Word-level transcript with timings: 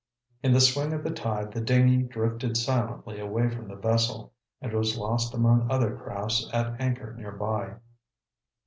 In 0.41 0.51
the 0.51 0.59
swing 0.59 0.93
of 0.93 1.03
the 1.03 1.11
tide 1.11 1.51
the 1.51 1.61
dinghy 1.61 2.01
drifted 2.01 2.57
silently 2.57 3.19
away 3.19 3.51
from 3.51 3.67
the 3.67 3.75
vessel, 3.75 4.33
and 4.59 4.73
was 4.73 4.97
lost 4.97 5.35
among 5.35 5.69
other 5.69 5.95
crafts 5.95 6.49
at 6.51 6.81
anchor 6.81 7.13
nearby. 7.13 7.75